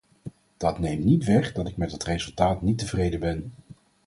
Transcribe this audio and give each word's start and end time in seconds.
Dat 0.57 0.79
neemt 0.79 1.03
niet 1.05 1.23
weg 1.23 1.51
dat 1.51 1.67
ik 1.67 1.77
met 1.77 1.91
het 1.91 2.03
resultaat 2.03 2.61
niet 2.61 2.77
tevreden 2.77 3.19
ben. 3.19 3.51